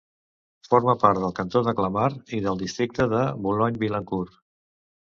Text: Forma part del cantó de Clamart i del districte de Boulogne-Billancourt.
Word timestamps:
Forma 0.69 0.95
part 1.03 1.21
del 1.25 1.35
cantó 1.41 1.61
de 1.67 1.75
Clamart 1.81 2.35
i 2.39 2.43
del 2.49 2.59
districte 2.65 3.09
de 3.17 3.25
Boulogne-Billancourt. 3.47 4.45